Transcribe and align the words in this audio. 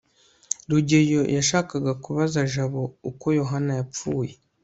rugeyo 0.69 1.21
yashakaga 1.35 1.91
kubaza 2.03 2.39
jabo 2.53 2.81
uko 3.09 3.25
yohana 3.39 3.71
yapfuye 3.79 4.33